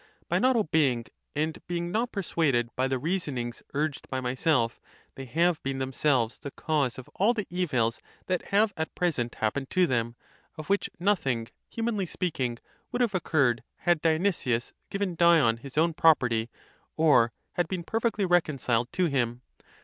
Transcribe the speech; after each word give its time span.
By 0.27 0.39
"ποὺ 0.39 0.55
obeying 0.55 1.05
and 1.35 1.61
being 1.67 1.91
not 1.91 2.11
persuaded 2.11 2.69
2 2.69 2.71
by 2.75 2.87
the 2.87 2.97
reasonings 2.97 3.61
(urged) 3.75 4.07
by 4.09 4.19
myself, 4.19 4.79
they 5.13 5.25
have 5.25 5.61
been 5.61 5.77
themselves 5.77 6.39
the 6.39 6.49
cause 6.49 6.97
of 6.97 7.07
all 7.09 7.35
the 7.35 7.45
evils 7.51 7.99
that 8.25 8.45
have 8.45 8.73
at 8.75 8.95
present 8.95 9.35
happened 9.35 9.69
to 9.69 9.85
them; 9.85 10.15
of 10.57 10.69
which 10.71 10.89
no 10.97 11.13
thing, 11.13 11.49
humanly 11.69 12.07
speaking, 12.07 12.57
would 12.91 13.01
have 13.03 13.13
occurred, 13.13 13.61
had 13.75 14.01
Dionysius 14.01 14.73
given 14.89 15.13
Dion 15.13 15.57
his 15.57 15.77
own 15.77 15.93
property, 15.93 16.49
or 16.97 17.31
had 17.53 17.67
been 17.67 17.83
perfectly 17.83 18.25
reconciled 18.25 18.91
to 18.93 19.05
him. 19.05 19.43